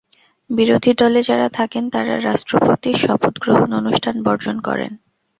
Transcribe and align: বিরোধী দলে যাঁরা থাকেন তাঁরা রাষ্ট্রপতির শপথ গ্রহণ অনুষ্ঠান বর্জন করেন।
বিরোধী 0.49 0.91
দলে 0.93 1.21
যাঁরা 1.23 1.47
থাকেন 1.49 1.83
তাঁরা 1.89 2.15
রাষ্ট্রপতির 2.19 2.95
শপথ 2.97 3.33
গ্রহণ 3.39 3.69
অনুষ্ঠান 3.73 4.15
বর্জন 4.23 4.57
করেন। 4.59 4.91